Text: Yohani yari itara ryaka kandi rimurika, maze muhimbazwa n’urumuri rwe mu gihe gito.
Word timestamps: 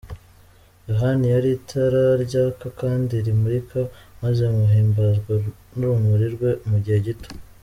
Yohani 0.89 1.25
yari 1.33 1.49
itara 1.59 2.03
ryaka 2.25 2.65
kandi 2.81 3.13
rimurika, 3.25 3.79
maze 4.21 4.43
muhimbazwa 4.55 5.33
n’urumuri 5.77 6.27
rwe 6.35 6.51
mu 6.69 6.77
gihe 6.85 6.99
gito. 7.07 7.29